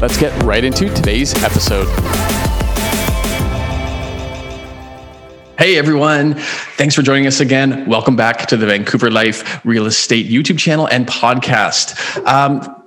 [0.00, 1.86] Let's get right into today's episode.
[5.58, 6.36] Hey everyone,
[6.78, 7.86] thanks for joining us again.
[7.86, 12.16] Welcome back to the Vancouver Life Real Estate YouTube channel and podcast.
[12.26, 12.82] Um,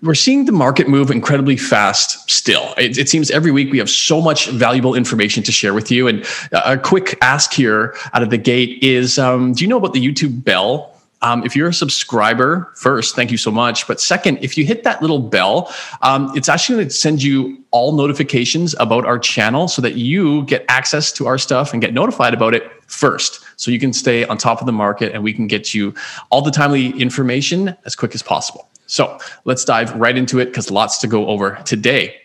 [0.00, 2.72] we're seeing the market move incredibly fast still.
[2.78, 6.08] It, it, seems every week we have so much valuable information to share with you.
[6.08, 9.92] And a quick ask here out of the gate is um, do you know about
[9.92, 10.93] the YouTube bell?
[11.24, 13.86] Um, if you're a subscriber, first, thank you so much.
[13.86, 17.64] But second, if you hit that little bell, um, it's actually going to send you
[17.70, 21.94] all notifications about our channel so that you get access to our stuff and get
[21.94, 23.40] notified about it first.
[23.56, 25.94] So you can stay on top of the market and we can get you
[26.28, 28.68] all the timely information as quick as possible.
[28.86, 32.16] So let's dive right into it because lots to go over today.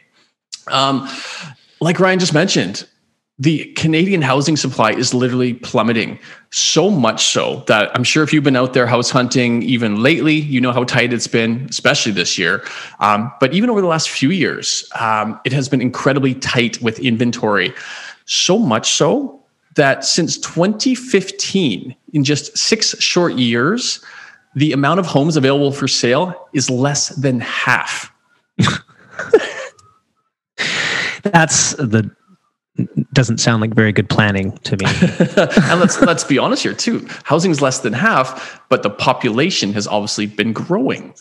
[0.67, 1.07] Um,
[1.79, 2.85] like Ryan just mentioned,
[3.39, 6.19] the Canadian housing supply is literally plummeting
[6.51, 10.33] so much so that I'm sure if you've been out there house hunting even lately,
[10.35, 12.65] you know how tight it's been, especially this year.
[12.99, 16.99] Um, but even over the last few years, um, it has been incredibly tight with
[16.99, 17.73] inventory.
[18.25, 19.41] So much so
[19.75, 24.03] that since 2015, in just six short years,
[24.55, 28.11] the amount of homes available for sale is less than half.
[31.23, 32.11] That's the
[33.13, 34.85] doesn't sound like very good planning to me.
[35.37, 37.07] and let's let's be honest here too.
[37.23, 41.13] Housing's less than half, but the population has obviously been growing.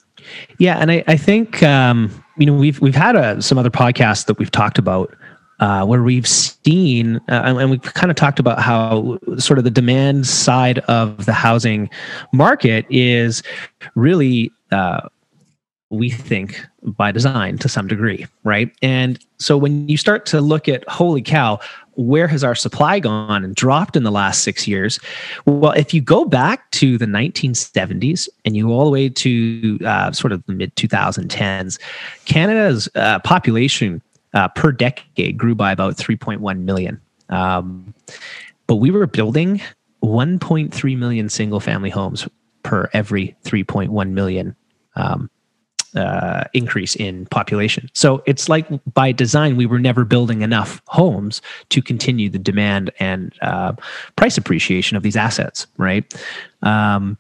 [0.58, 4.26] Yeah, and I, I think um, you know we've we've had a, some other podcasts
[4.26, 5.14] that we've talked about
[5.60, 9.70] uh, where we've seen uh, and we've kind of talked about how sort of the
[9.70, 11.90] demand side of the housing
[12.32, 13.42] market is
[13.94, 15.08] really uh,
[15.90, 18.70] we think by design to some degree, right?
[18.82, 21.60] And so when you start to look at, holy cow,
[21.94, 25.00] where has our supply gone and dropped in the last six years?
[25.46, 29.78] Well, if you go back to the 1970s and you go all the way to
[29.84, 31.80] uh, sort of the mid 2010s,
[32.26, 34.02] Canada's uh, population
[34.34, 37.00] uh, per decade grew by about 3.1 million.
[37.30, 37.94] Um,
[38.66, 39.60] but we were building
[40.02, 42.28] 1.3 million single family homes
[42.62, 44.54] per every 3.1 million
[44.94, 45.30] um,
[45.94, 47.88] uh, increase in population.
[47.94, 51.40] So it's like by design, we were never building enough homes
[51.70, 53.72] to continue the demand and uh,
[54.16, 56.04] price appreciation of these assets, right?
[56.62, 57.18] Um,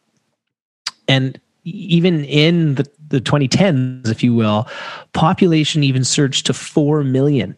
[1.08, 4.68] and even in the, the 2010s, if you will,
[5.12, 7.56] population even surged to 4 million,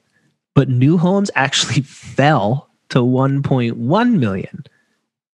[0.54, 4.64] but new homes actually fell to 1.1 million,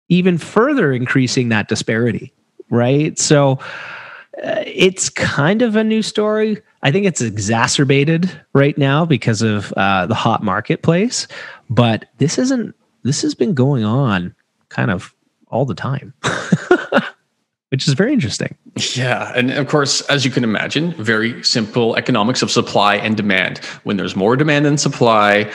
[0.09, 2.33] even further increasing that disparity,
[2.69, 3.17] right?
[3.19, 3.59] So,
[4.37, 6.61] it's kind of a new story.
[6.81, 11.27] I think it's exacerbated right now because of uh, the hot marketplace,
[11.69, 12.75] but this isn't.
[13.03, 14.33] This has been going on
[14.69, 15.13] kind of
[15.47, 16.13] all the time,
[17.69, 18.55] which is very interesting.
[18.95, 23.59] Yeah, and of course, as you can imagine, very simple economics of supply and demand.
[23.83, 25.51] When there's more demand than supply,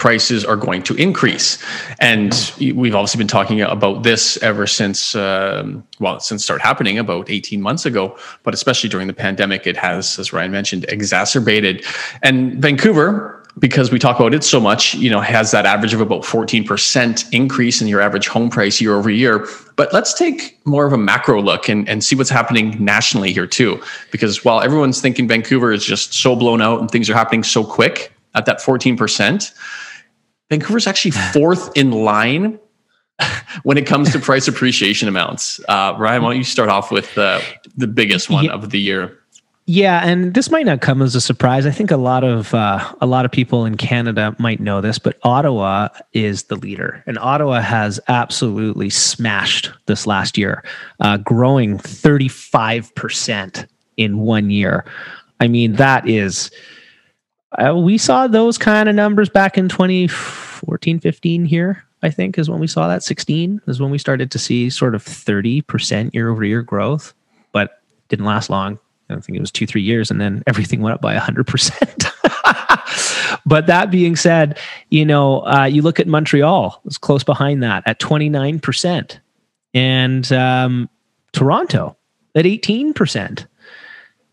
[0.00, 1.62] prices are going to increase.
[2.00, 7.30] And we've obviously been talking about this ever since, um, well, since started happening about
[7.30, 11.84] 18 months ago, but especially during the pandemic, it has, as Ryan mentioned, exacerbated.
[12.22, 16.00] And Vancouver, because we talk about it so much, you know, has that average of
[16.00, 19.46] about 14% increase in your average home price year over year.
[19.76, 23.46] But let's take more of a macro look and, and see what's happening nationally here
[23.46, 23.82] too.
[24.12, 27.62] Because while everyone's thinking Vancouver is just so blown out and things are happening so
[27.64, 29.52] quick at that 14%,
[30.50, 32.58] Vancouver's actually fourth in line
[33.62, 35.60] when it comes to price appreciation amounts.
[35.68, 37.40] Uh, Ryan, why don't you start off with uh,
[37.76, 38.52] the biggest one yeah.
[38.52, 39.16] of the year?
[39.66, 41.64] Yeah, and this might not come as a surprise.
[41.64, 44.98] I think a lot of uh, a lot of people in Canada might know this,
[44.98, 50.64] but Ottawa is the leader, and Ottawa has absolutely smashed this last year,
[50.98, 53.66] uh, growing thirty five percent
[53.96, 54.84] in one year.
[55.38, 56.50] I mean, that is
[57.58, 62.48] uh, we saw those kind of numbers back in 2014, 15 here, I think is
[62.48, 63.02] when we saw that.
[63.02, 67.14] 16 is when we started to see sort of 30% year over year growth,
[67.52, 68.78] but didn't last long.
[69.08, 73.40] I think it was two, three years, and then everything went up by 100%.
[73.46, 74.56] but that being said,
[74.90, 79.18] you know, uh, you look at Montreal, it's close behind that at 29%,
[79.74, 80.88] and um,
[81.32, 81.96] Toronto
[82.36, 83.46] at 18%.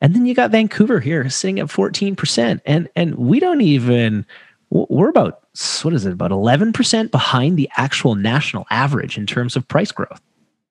[0.02, 2.62] And then you got Vancouver here sitting at 14%.
[2.66, 4.26] And and we don't even
[4.70, 5.44] we're about
[5.84, 10.22] what is it about 11% behind the actual national average in terms of price growth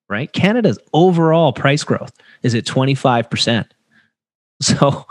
[0.09, 2.13] right canada's overall price growth
[2.43, 3.67] is at 25%
[4.61, 5.05] so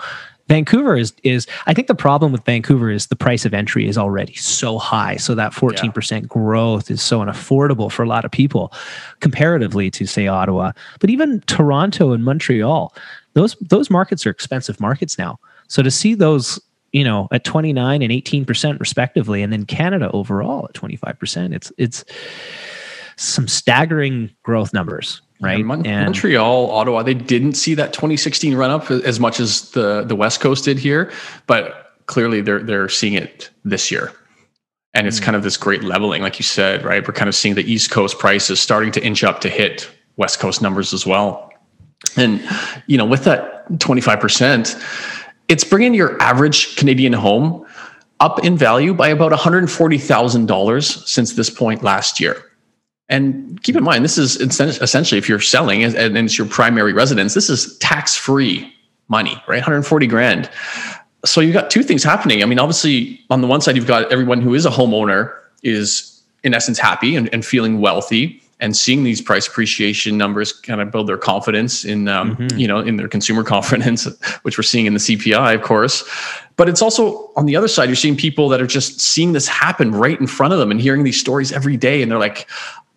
[0.48, 3.98] vancouver is is i think the problem with vancouver is the price of entry is
[3.98, 6.20] already so high so that 14% yeah.
[6.28, 8.72] growth is so unaffordable for a lot of people
[9.20, 12.94] comparatively to say ottawa but even toronto and montreal
[13.36, 16.60] those those markets are expensive markets now so to see those
[16.96, 21.54] you know, at 29 and 18% respectively, and then Canada overall at 25%.
[21.54, 22.06] It's it's
[23.18, 25.58] some staggering growth numbers, right?
[25.58, 29.72] And Mon- and, Montreal, Ottawa, they didn't see that 2016 run up as much as
[29.72, 31.12] the the West Coast did here,
[31.48, 34.14] but clearly they're they're seeing it this year.
[34.94, 35.24] And it's mm.
[35.24, 37.06] kind of this great leveling, like you said, right?
[37.06, 40.40] We're kind of seeing the East Coast prices starting to inch up to hit West
[40.40, 41.52] Coast numbers as well.
[42.18, 42.48] And
[42.88, 44.82] you know, with that 25%,
[45.48, 47.66] it's bringing your average Canadian home
[48.20, 52.42] up in value by about $140,000 since this point last year.
[53.10, 57.34] And keep in mind, this is essentially if you're selling and it's your primary residence,
[57.34, 58.74] this is tax free
[59.10, 59.58] money, right?
[59.58, 60.50] 140 grand.
[61.24, 62.42] So you've got two things happening.
[62.42, 66.24] I mean, obviously, on the one side, you've got everyone who is a homeowner is
[66.44, 70.92] in essence happy and, and feeling wealthy and seeing these price appreciation numbers kind of
[70.92, 72.58] build their confidence in um, mm-hmm.
[72.58, 74.08] you know in their consumer confidence
[74.44, 76.04] which we're seeing in the cpi of course
[76.56, 79.48] but it's also on the other side you're seeing people that are just seeing this
[79.48, 82.48] happen right in front of them and hearing these stories every day and they're like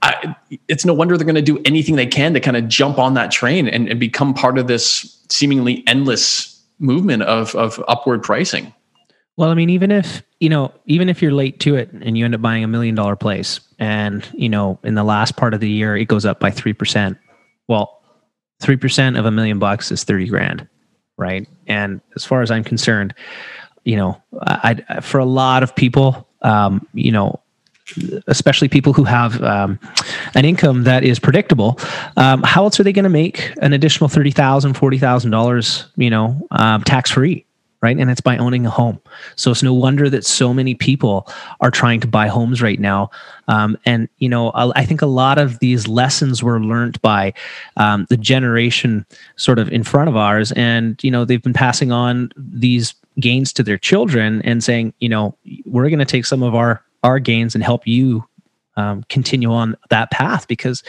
[0.00, 0.37] I,
[0.69, 3.14] it's no wonder they're going to do anything they can to kind of jump on
[3.14, 8.72] that train and, and become part of this seemingly endless movement of, of upward pricing
[9.38, 12.25] well, I mean, even if, you know, even if you're late to it and you
[12.25, 15.61] end up buying a million dollar place and, you know, in the last part of
[15.61, 17.17] the year it goes up by 3%.
[17.69, 18.02] Well,
[18.61, 20.69] 3% of a million bucks is 30 grand,
[21.17, 21.49] right?
[21.69, 23.14] And as far as I'm concerned,
[23.85, 27.40] you know, I, I for a lot of people, um, you know,
[28.26, 29.79] especially people who have um,
[30.35, 31.79] an income that is predictable,
[32.17, 36.82] um, how else are they going to make an additional $30,000, $40,000, you know, um,
[36.82, 37.44] tax free?
[37.80, 37.96] Right?
[37.96, 39.00] And it's by owning a home.
[39.36, 41.28] So it's no wonder that so many people
[41.60, 43.10] are trying to buy homes right now.
[43.46, 47.32] Um, and, you know, I, I, think a lot of these lessons were learned by
[47.76, 50.52] um, the generation sort of in front of ours.
[50.52, 55.08] And, you know, they've been passing on these gains to their children and saying, you
[55.08, 58.25] know, we're going to take some of our, our gains and help you
[58.76, 60.82] um, continue on that path because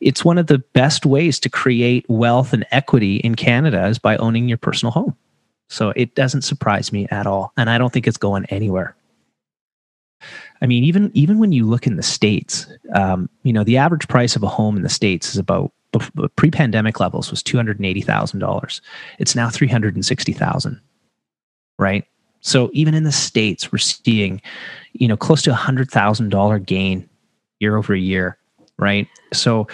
[0.00, 4.16] it's one of the best ways to create wealth and equity in Canada is by
[4.16, 5.16] owning your personal home.
[5.68, 7.52] So it doesn't surprise me at all.
[7.56, 8.96] And I don't think it's going anywhere.
[10.62, 14.08] I mean, even even when you look in the states, um, you know, the average
[14.08, 15.72] price of a home in the states is about
[16.36, 18.80] pre-pandemic levels was two hundred and eighty thousand dollars.
[19.18, 20.80] It's now three hundred and sixty thousand,
[21.78, 22.04] right?
[22.40, 24.40] So even in the states, we're seeing,
[24.92, 27.08] you know, close to a hundred thousand dollar gain
[27.60, 28.38] year over year,
[28.78, 29.08] right?
[29.32, 29.66] So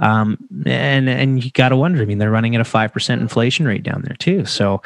[0.00, 2.02] um, and and you got to wonder.
[2.02, 4.44] I mean, they're running at a five percent inflation rate down there too.
[4.46, 4.82] So,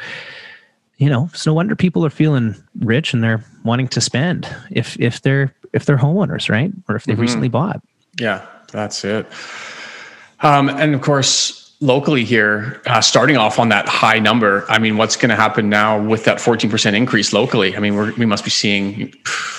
[0.97, 4.99] you know, it's no wonder people are feeling rich and they're wanting to spend if
[4.99, 7.21] if they're if they're homeowners, right, or if they mm-hmm.
[7.21, 7.81] recently bought.
[8.19, 9.25] Yeah, that's it.
[10.41, 14.97] Um, and of course, locally here, uh, starting off on that high number, I mean,
[14.97, 17.75] what's going to happen now with that 14% increase locally?
[17.75, 19.13] I mean, we're, we must be seeing,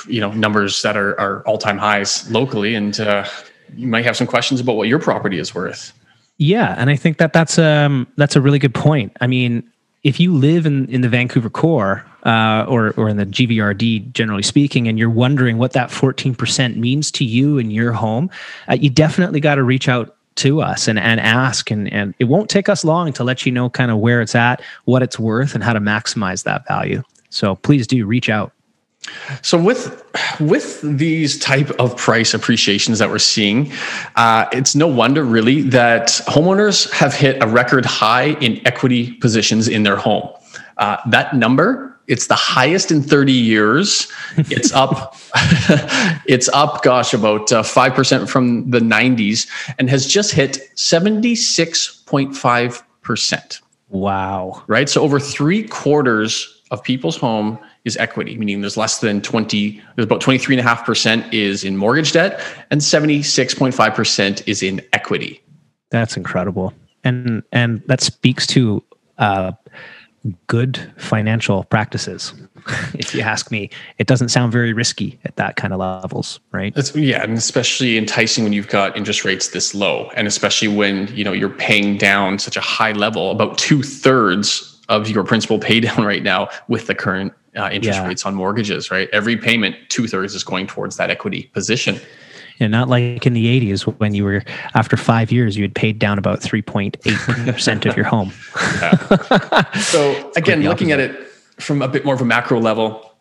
[0.09, 2.75] you know, numbers that are, are all time highs locally.
[2.75, 3.26] And uh,
[3.75, 5.92] you might have some questions about what your property is worth.
[6.38, 9.16] Yeah, and I think that that's um that's a really good point.
[9.20, 9.68] I mean,
[10.02, 14.42] if you live in in the Vancouver core uh, or or in the GVRD generally
[14.42, 18.30] speaking, and you're wondering what that 14% means to you and your home,
[18.68, 22.25] uh, you definitely got to reach out to us and, and ask and, and it
[22.25, 25.18] won't take us long to let you know kind of where it's at what it's
[25.18, 28.52] worth and how to maximize that value so please do reach out
[29.42, 30.02] so with
[30.40, 33.72] with these type of price appreciations that we're seeing,
[34.16, 39.68] uh, it's no wonder really that homeowners have hit a record high in equity positions
[39.68, 40.28] in their home.
[40.76, 44.10] Uh, that number it's the highest in 30 years.
[44.36, 45.16] It's up,
[46.26, 49.48] it's up, gosh, about uh, 5% from the 90s
[49.78, 53.60] and has just hit 76.5%.
[53.88, 54.64] Wow.
[54.66, 54.88] Right.
[54.88, 60.05] So over three quarters of people's home is equity, meaning there's less than 20, there's
[60.05, 65.40] about 23.5% is in mortgage debt and 76.5% is in equity.
[65.90, 66.75] That's incredible.
[67.05, 68.83] And and that speaks to
[69.19, 69.52] uh,
[70.49, 72.35] good financial practices.
[72.95, 76.73] if you ask me, it doesn't sound very risky at that kind of levels, right?
[76.76, 81.07] It's, yeah, and especially enticing when you've got interest rates this low, and especially when
[81.14, 85.61] you know you're paying down such a high level, about two thirds of your principal
[85.61, 88.06] pay down right now with the current uh, interest Yeah.
[88.06, 89.08] rates on mortgages, right?
[89.12, 92.00] Every payment, two thirds is going towards that equity position.
[92.58, 94.42] And not like in the 80s when you were,
[94.75, 98.32] after five years, you had paid down about 3.8% of your home.
[99.82, 101.26] So again, looking at it
[101.58, 103.15] from a bit more of a macro level,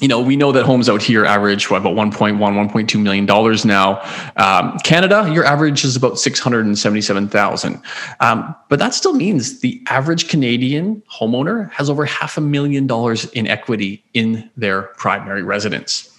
[0.00, 3.64] you know, we know that homes out here average what, about 1.1, 1.2 million dollars
[3.64, 4.00] now.
[4.36, 7.82] Um, Canada, your average is about 677,000.
[8.20, 13.24] Um, but that still means the average Canadian homeowner has over half a million dollars
[13.32, 16.10] in equity in their primary residence.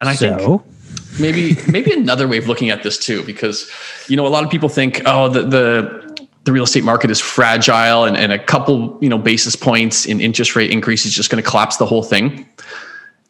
[0.00, 0.40] And I think
[1.18, 3.70] maybe maybe another way of looking at this too because
[4.08, 7.20] you know a lot of people think oh the the, the real estate market is
[7.20, 11.30] fragile and, and a couple you know basis points in interest rate increase is just
[11.30, 12.46] going to collapse the whole thing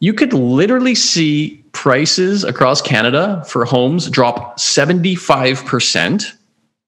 [0.00, 6.32] you could literally see prices across canada for homes drop 75%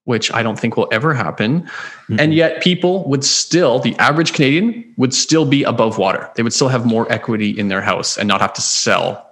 [0.05, 1.69] which i don't think will ever happen.
[2.19, 6.31] And yet people would still the average canadian would still be above water.
[6.35, 9.31] They would still have more equity in their house and not have to sell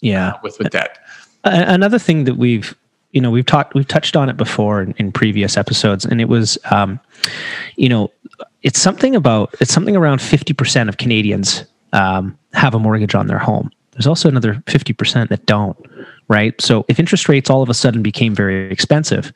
[0.00, 0.38] yeah.
[0.42, 0.98] with with debt.
[1.44, 2.74] Another thing that we've
[3.10, 6.28] you know we've talked we've touched on it before in, in previous episodes and it
[6.30, 6.98] was um,
[7.76, 8.10] you know
[8.62, 11.64] it's something about it's something around 50% of canadians
[11.94, 13.70] um, have a mortgage on their home.
[13.92, 15.78] There's also another 50% that don't
[16.28, 16.58] right?
[16.60, 19.32] So if interest rates all of a sudden became very expensive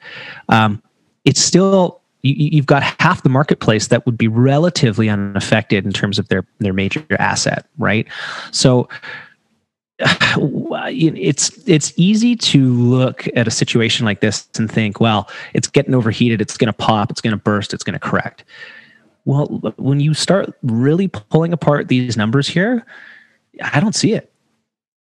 [0.48, 0.82] um,
[1.24, 6.18] it's still you, you've got half the marketplace that would be relatively unaffected in terms
[6.18, 8.06] of their their major asset right?
[8.50, 8.88] So
[10.00, 15.94] it's it's easy to look at a situation like this and think, well, it's getting
[15.94, 18.44] overheated, it's going to pop, it's going to burst, it's going to correct.
[19.28, 22.86] Well, when you start really pulling apart these numbers here,
[23.62, 24.32] I don't see it.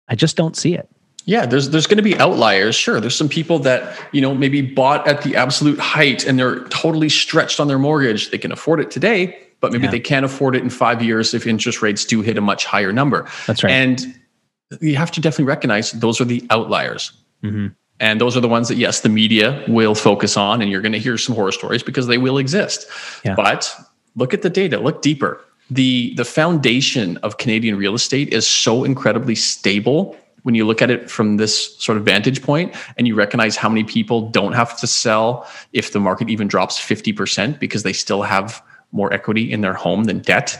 [0.10, 0.90] I just don't see it.
[1.24, 2.76] Yeah, there's there's going to be outliers.
[2.76, 6.66] Sure, there's some people that you know maybe bought at the absolute height and they're
[6.66, 8.32] totally stretched on their mortgage.
[8.32, 9.92] They can afford it today, but maybe Yeah.
[9.92, 12.92] they can't afford it in five years if interest rates do hit a much higher
[12.92, 13.28] number.
[13.46, 13.72] That's right.
[13.72, 14.14] And
[14.82, 17.14] you have to definitely recognize those are the outliers.
[17.46, 17.74] Mhm.
[18.02, 20.92] And those are the ones that, yes, the media will focus on, and you're going
[20.92, 22.86] to hear some horror stories because they will exist.
[23.24, 23.34] Yeah.
[23.36, 23.74] But
[24.18, 25.40] look at the data, look deeper.
[25.70, 30.90] The, the foundation of Canadian real estate is so incredibly stable when you look at
[30.90, 34.78] it from this sort of vantage point and you recognize how many people don't have
[34.80, 39.62] to sell if the market even drops 50% because they still have more equity in
[39.62, 40.58] their home than debt,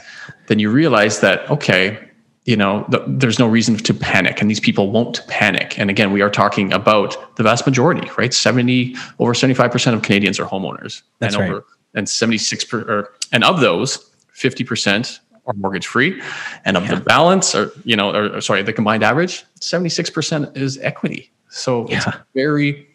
[0.48, 1.98] then you realize that, okay,
[2.44, 5.78] you know, th- there's no reason to panic, and these people won't panic.
[5.80, 8.34] And again, we are talking about the vast majority, right?
[8.34, 11.52] Seventy over seventy-five percent of Canadians are homeowners, That's and right.
[11.52, 11.66] over
[11.98, 16.22] and seventy-six per, or, and of those, fifty percent are mortgage-free,
[16.66, 20.56] and of the balance, or you know, or, or sorry, the combined average, seventy-six percent
[20.56, 21.32] is equity.
[21.50, 22.88] So it's very.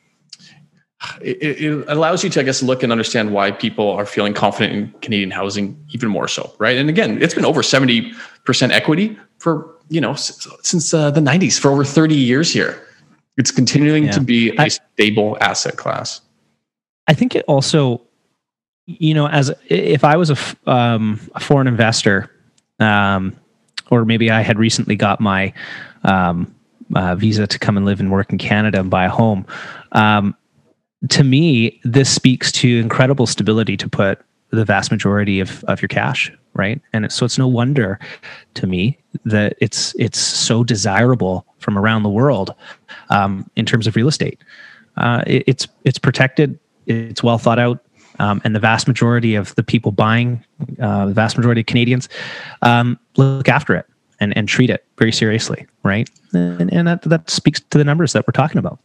[1.21, 4.73] It, it- allows you to, I guess, look and understand why people are feeling confident
[4.73, 6.77] in Canadian housing even more so, right?
[6.77, 8.13] And again, it's been over seventy
[8.45, 12.81] percent equity for you know s- since uh, the '90s for over 30 years here.
[13.37, 14.13] It's continuing Yeah.
[14.13, 16.21] to be a I- stable asset class.
[17.09, 18.01] I think it also,
[18.99, 22.31] you know, as if I was a, um, a foreign investor,
[22.81, 23.37] um,
[23.91, 25.53] or maybe I had recently got my
[26.05, 26.55] um,
[26.95, 29.47] uh, visa to come and live and work in Canada and buy a home.
[29.93, 30.35] Um,
[31.09, 34.21] to me, this speaks to incredible stability to put
[34.51, 36.81] the vast majority of, of your cash, right?
[36.93, 37.99] And it, so it's no wonder
[38.55, 42.55] to me that it's it's so desirable from around the world
[43.11, 44.39] um, in terms of real estate.
[44.97, 47.83] Uh, it, it's it's protected, it's well thought out,
[48.19, 50.45] um, and the vast majority of the people buying,
[50.81, 52.09] uh, the vast majority of Canadians,
[52.63, 53.87] um, look after it
[54.21, 56.09] and, and treat it very seriously, right?
[56.33, 58.79] And, and that that speaks to the numbers that we're talking about.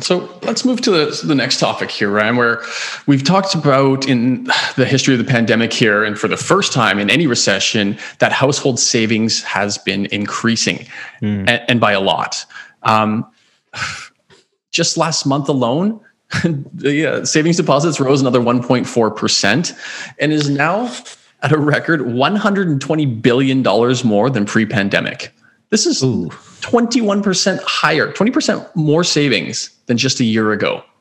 [0.00, 2.62] So let's move to the, the next topic here, Ryan, where
[3.06, 4.44] we've talked about in
[4.76, 8.32] the history of the pandemic here, and for the first time in any recession, that
[8.32, 10.86] household savings has been increasing,
[11.48, 12.44] and, and by a lot.
[12.82, 13.30] Um,
[14.72, 16.00] just last month alone,
[16.44, 20.92] the uh, savings deposits rose another 1.4% and is now
[21.42, 23.62] at a record $120 billion
[24.04, 25.32] more than pre pandemic.
[25.70, 26.28] This is Ooh.
[26.60, 30.82] 21% higher, 20% more savings than just a year ago.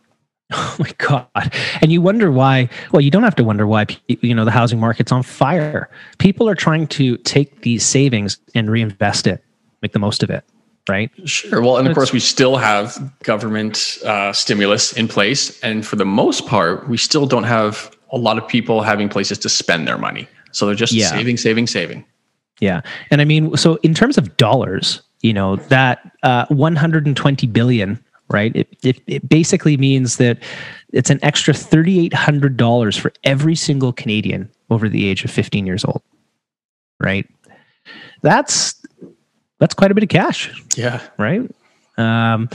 [0.54, 1.52] Oh my god!
[1.82, 2.70] And you wonder why?
[2.92, 3.88] Well, you don't have to wonder why.
[4.08, 5.90] You know the housing market's on fire.
[6.20, 9.44] People are trying to take these savings and reinvest it,
[9.82, 10.46] make the most of it,
[10.90, 11.12] right?
[11.28, 11.62] Sure.
[11.62, 15.60] Well, and of course, we still have government uh, stimulus in place.
[15.62, 19.38] And for the most part, we still don't have a lot of people having places
[19.40, 20.28] to spend their money.
[20.52, 21.10] So they're just Yeah.
[21.10, 22.06] saving, saving, saving.
[22.62, 28.00] Yeah, and I mean, so in terms of dollars, you know that uh, 120 billion
[28.30, 28.56] right?
[28.56, 30.40] It, it, it basically means that
[30.94, 36.02] it's an extra $3,800 for every single Canadian over the age of 15 years old,
[37.00, 37.28] right?
[38.22, 38.75] That's
[39.60, 40.52] that's quite a bit of cash.
[40.76, 41.02] Yeah.
[41.18, 41.50] Right.
[41.98, 42.50] Um,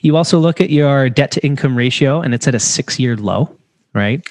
[0.00, 3.16] you also look at your debt to income ratio, and it's at a six year
[3.16, 3.56] low,
[3.92, 4.26] right?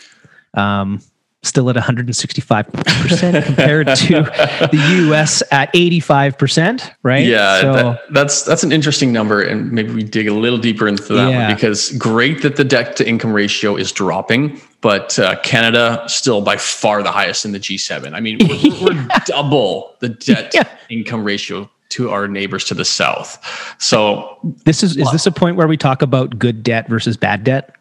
[0.54, 1.02] Um,
[1.44, 4.24] still at 165% compared to
[4.72, 7.26] the US at 85%, right?
[7.26, 10.88] Yeah, so, that, that's that's an interesting number and maybe we dig a little deeper
[10.88, 11.48] into that yeah.
[11.48, 16.42] one because great that the debt to income ratio is dropping, but uh, Canada still
[16.42, 18.14] by far the highest in the G7.
[18.14, 20.64] I mean, we're, we're double the debt yeah.
[20.90, 23.40] income ratio to our neighbors to the south.
[23.80, 27.44] So this is is this a point where we talk about good debt versus bad
[27.44, 27.76] debt?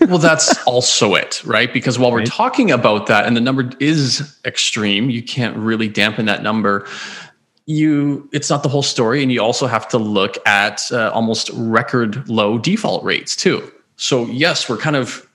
[0.00, 1.72] well, that's also it, right?
[1.72, 6.26] Because while we're talking about that, and the number is extreme, you can't really dampen
[6.26, 6.86] that number.
[7.66, 11.50] You, it's not the whole story, and you also have to look at uh, almost
[11.54, 13.70] record low default rates too.
[13.96, 15.26] So yes, we're kind of,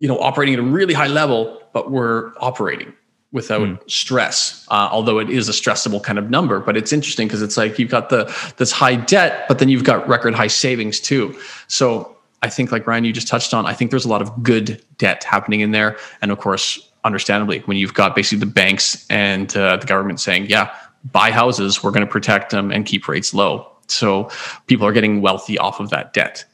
[0.00, 2.92] you know, operating at a really high level, but we're operating
[3.32, 3.90] without mm.
[3.90, 7.56] stress uh, although it is a stressable kind of number but it's interesting because it's
[7.56, 8.24] like you've got the
[8.58, 12.86] this high debt but then you've got record high savings too so I think, like
[12.86, 15.70] Ryan, you just touched on, I think there's a lot of good debt happening in
[15.70, 15.96] there.
[16.20, 20.46] And of course, understandably, when you've got basically the banks and uh, the government saying,
[20.46, 20.74] yeah,
[21.12, 23.68] buy houses, we're going to protect them and keep rates low.
[23.86, 24.28] So
[24.66, 26.44] people are getting wealthy off of that debt.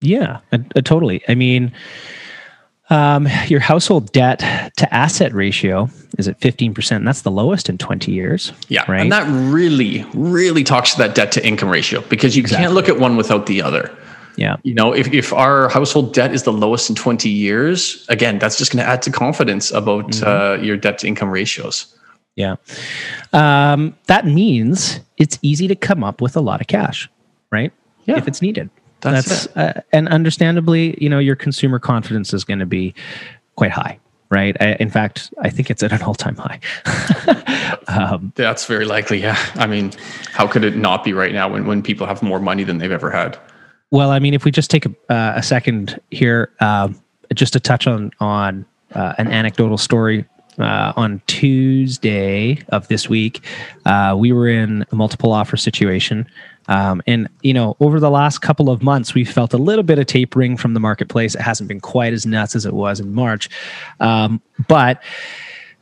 [0.00, 1.22] Yeah, uh, totally.
[1.28, 1.72] I mean,
[2.90, 4.38] um, your household debt
[4.76, 5.88] to asset ratio
[6.18, 7.04] is at 15%.
[7.04, 8.52] That's the lowest in 20 years.
[8.68, 8.84] Yeah.
[8.90, 9.00] Right?
[9.00, 12.64] And that really, really talks to that debt to income ratio because you exactly.
[12.64, 13.96] can't look at one without the other.
[14.36, 14.56] Yeah.
[14.62, 18.58] You know, if, if our household debt is the lowest in 20 years, again, that's
[18.58, 20.60] just going to add to confidence about mm-hmm.
[20.60, 21.94] uh, your debt to income ratios.
[22.36, 22.56] Yeah.
[23.32, 27.08] Um, that means it's easy to come up with a lot of cash,
[27.50, 27.72] right?
[28.04, 28.18] Yeah.
[28.18, 28.68] If it's needed.
[29.14, 29.76] That's, that's it.
[29.78, 32.94] Uh, and understandably, you know, your consumer confidence is going to be
[33.56, 33.98] quite high
[34.30, 34.56] right?
[34.60, 36.60] I, in fact, I think it's at an all-time high.
[37.88, 39.20] um, That's very likely.
[39.20, 39.38] Yeah.
[39.54, 39.92] I mean,
[40.32, 42.90] how could it not be right now when, when people have more money than they've
[42.90, 43.38] ever had?
[43.90, 47.00] Well, I mean, if we just take a, uh, a second here, um,
[47.34, 50.24] just to touch on on uh, an anecdotal story.
[50.58, 53.44] Uh, on Tuesday of this week,
[53.84, 56.26] uh, we were in a multiple offer situation.
[56.68, 59.98] Um, and, you know, over the last couple of months, we felt a little bit
[59.98, 61.34] of tapering from the marketplace.
[61.34, 63.48] It hasn't been quite as nuts as it was in March.
[64.00, 65.02] Um, but,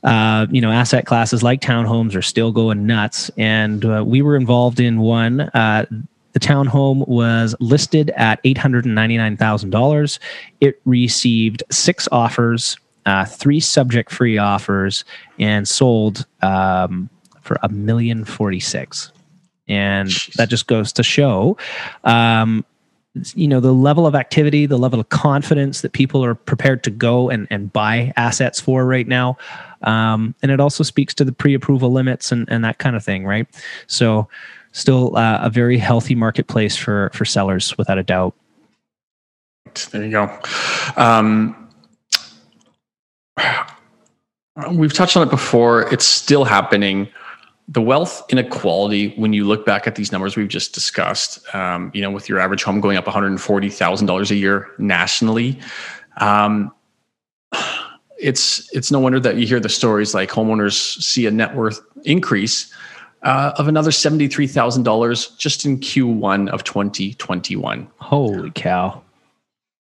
[0.02, 3.30] uh, you know, asset classes like townhomes are still going nuts.
[3.38, 5.40] And uh, we were involved in one.
[5.40, 5.86] Uh,
[6.32, 10.18] the townhome was listed at $899,000.
[10.60, 15.04] It received six offers, uh, three subject free offers,
[15.38, 17.08] and sold um,
[17.40, 19.12] for a million forty six.
[19.66, 20.34] And Jeez.
[20.34, 21.56] that just goes to show,
[22.04, 22.66] um,
[23.34, 26.90] you know, the level of activity, the level of confidence that people are prepared to
[26.90, 29.38] go and, and buy assets for right now.
[29.82, 33.04] Um, and it also speaks to the pre approval limits and, and that kind of
[33.04, 33.46] thing, right?
[33.86, 34.28] So,
[34.72, 38.34] still uh, a very healthy marketplace for for sellers, without a doubt.
[39.90, 40.38] There you go.
[40.96, 41.63] Um,
[44.70, 45.92] we've touched on it before.
[45.92, 47.08] It's still happening.
[47.68, 52.02] The wealth inequality, when you look back at these numbers we've just discussed, um, you
[52.02, 55.58] know, with your average home going up $140,000 a year nationally,
[56.18, 56.72] um,
[58.18, 61.80] it's it's no wonder that you hear the stories like homeowners see a net worth
[62.04, 62.72] increase
[63.22, 67.90] uh, of another $73,000 just in Q1 of 2021.
[67.98, 69.03] Holy cow.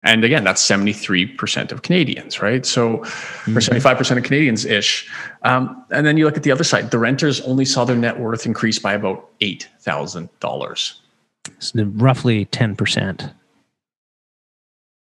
[0.05, 2.65] And again, that's 73% of Canadians, right?
[2.65, 3.57] So, mm-hmm.
[3.57, 5.11] or 75% of Canadians ish.
[5.43, 8.21] Um, and then you look at the other side, the renters only saw their net
[8.21, 10.95] worth increase by about $8,000.
[11.59, 13.33] So roughly 10%.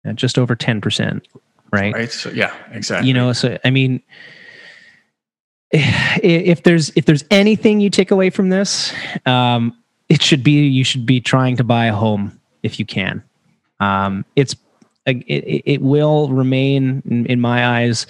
[0.05, 1.23] Yeah, just over 10%,
[1.71, 1.95] right?
[1.95, 2.11] Right.
[2.11, 3.09] So, yeah, exactly.
[3.09, 4.03] You know, so I mean,
[5.71, 8.93] if there's if there's anything you take away from this,
[9.27, 9.77] um,
[10.09, 13.25] it should be you should be trying to buy a home if you can.
[13.81, 14.55] Um, it's
[15.07, 18.07] it, it will remain in, in, my eyes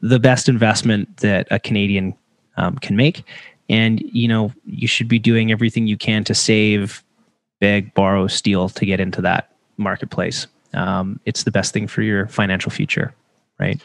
[0.00, 2.14] the best investment that a Canadian
[2.56, 3.24] um, can make,
[3.68, 7.02] and you know you should be doing everything you can to save,
[7.60, 10.46] beg, borrow, steal to get into that marketplace.
[10.74, 13.12] Um, it's the best thing for your financial future,
[13.58, 13.80] right?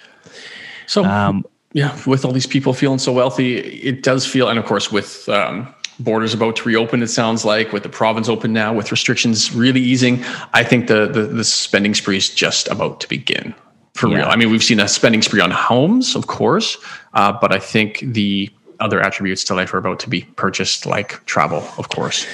[0.88, 4.66] So, um, yeah, with all these people feeling so wealthy, it does feel, and of
[4.66, 8.74] course, with um, borders about to reopen, it sounds like with the province open now,
[8.74, 13.10] with restrictions really easing, I think the the, the spending spree is just about to
[13.10, 13.54] begin
[13.94, 14.18] for yeah.
[14.18, 14.26] real.
[14.28, 16.78] I mean, we've seen a spending spree on homes, of course,
[17.14, 21.26] uh, but I think the other attributes to life are about to be purchased, like
[21.26, 22.28] travel, of course.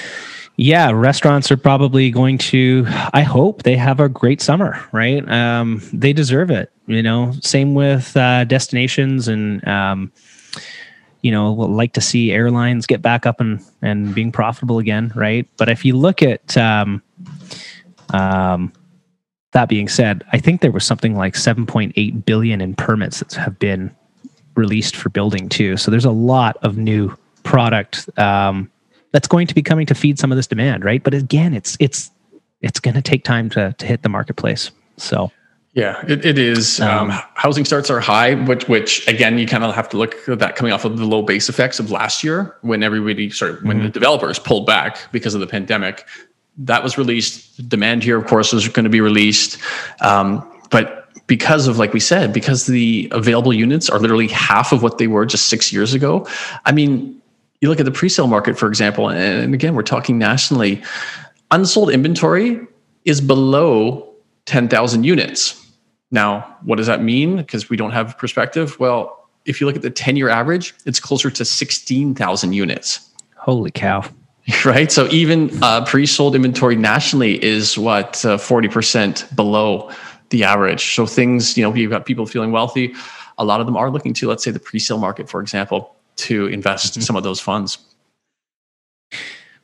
[0.56, 2.84] yeah, restaurants are probably going to.
[3.12, 5.26] I hope they have a great summer, right?
[5.30, 6.70] Um, they deserve it.
[6.86, 9.66] You know, same with uh, destinations and.
[9.66, 10.12] Um,
[11.22, 15.12] you know, will like to see airlines get back up and and being profitable again,
[15.14, 15.48] right?
[15.56, 17.02] But if you look at um,
[18.12, 18.72] um,
[19.52, 23.58] that being said, I think there was something like 7.8 billion in permits that have
[23.58, 23.94] been
[24.56, 25.76] released for building too.
[25.76, 28.70] So there's a lot of new product um,
[29.12, 31.02] that's going to be coming to feed some of this demand, right?
[31.02, 32.10] But again, it's it's
[32.60, 34.70] it's going to take time to to hit the marketplace.
[34.96, 35.30] So
[35.74, 36.80] yeah, it, it is.
[36.80, 40.16] Um, um, housing starts are high, which which again you kind of have to look
[40.28, 43.32] at that coming off of the low base effects of last year when everybody when
[43.32, 43.82] mm-hmm.
[43.84, 46.06] the developers pulled back because of the pandemic.
[46.58, 47.66] That was released.
[47.70, 49.58] Demand here, of course, was going to be released,
[50.02, 54.82] um, but because of like we said, because the available units are literally half of
[54.82, 56.28] what they were just six years ago.
[56.66, 57.18] I mean,
[57.62, 60.82] you look at the pre-sale market, for example, and again, we're talking nationally.
[61.50, 62.60] Unsold inventory
[63.06, 64.12] is below
[64.44, 65.61] 10,000 units.
[66.12, 67.38] Now, what does that mean?
[67.38, 68.78] Because we don't have perspective.
[68.78, 73.10] Well, if you look at the 10 year average, it's closer to 16,000 units.
[73.36, 74.04] Holy cow.
[74.64, 74.90] Right.
[74.90, 79.88] So even uh, pre sold inventory nationally is what, uh, 40% below
[80.30, 80.96] the average.
[80.96, 82.92] So things, you know, you've got people feeling wealthy.
[83.38, 85.94] A lot of them are looking to, let's say, the pre sale market, for example,
[86.16, 87.02] to invest mm-hmm.
[87.02, 87.78] some of those funds.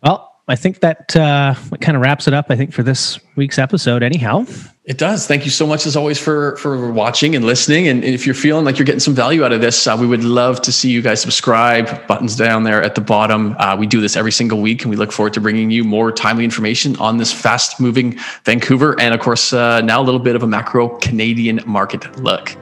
[0.00, 2.46] Well, I think that uh, kind of wraps it up.
[2.48, 4.46] I think for this week's episode, anyhow.
[4.84, 5.26] It does.
[5.26, 7.88] Thank you so much, as always, for for watching and listening.
[7.88, 10.24] And if you're feeling like you're getting some value out of this, uh, we would
[10.24, 12.06] love to see you guys subscribe.
[12.06, 13.54] Buttons down there at the bottom.
[13.58, 16.10] Uh, we do this every single week, and we look forward to bringing you more
[16.10, 20.42] timely information on this fast-moving Vancouver, and of course, uh, now a little bit of
[20.42, 22.56] a macro Canadian market look.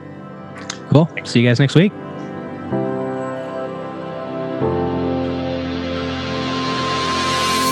[0.89, 1.09] Cool.
[1.23, 1.93] See you guys next week.